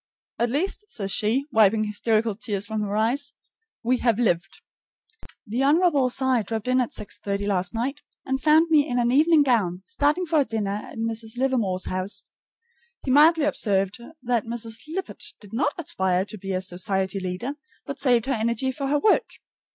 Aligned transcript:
"At 0.39 0.49
least," 0.49 0.85
says 0.87 1.11
she, 1.11 1.45
wiping 1.51 1.83
hysterical 1.83 2.33
tears 2.35 2.65
from 2.65 2.81
her 2.81 2.95
eyes, 2.97 3.33
"we 3.83 3.97
have 3.97 4.17
lived!" 4.17 4.63
The 5.45 5.61
Hon. 5.63 6.09
Cy 6.09 6.41
dropped 6.41 6.67
in 6.67 6.81
at 6.81 6.89
6:30 6.89 7.45
last 7.45 7.75
night, 7.75 8.01
and 8.25 8.41
found 8.41 8.71
me 8.71 8.87
in 8.89 8.97
an 8.97 9.11
evening 9.11 9.43
gown, 9.43 9.83
starting 9.85 10.25
for 10.25 10.39
a 10.39 10.45
dinner 10.45 10.81
at 10.91 10.97
Mrs. 10.97 11.37
Livermore's 11.37 11.85
house. 11.85 12.25
He 13.03 13.11
mildly 13.11 13.45
observed 13.45 13.99
that 14.23 14.47
Mrs. 14.47 14.79
Lippett 14.87 15.23
did 15.39 15.53
not 15.53 15.73
aspire 15.77 16.25
to 16.25 16.37
be 16.39 16.51
a 16.53 16.61
society 16.63 17.19
leader, 17.19 17.53
but 17.85 17.99
saved 17.99 18.25
her 18.25 18.33
energy 18.33 18.71
for 18.71 18.87
her 18.87 18.97
work. 18.97 19.29